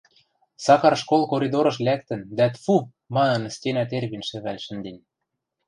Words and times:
Сакар 0.65 0.95
школ 1.01 1.21
коридорыш 1.31 1.77
лӓктӹн 1.85 2.21
дӓ 2.37 2.47
тфу! 2.53 2.75
манын 3.15 3.43
стенӓ 3.55 3.83
тервен 3.89 4.23
шӹвӓл 4.29 4.57
шӹнден. 4.65 4.97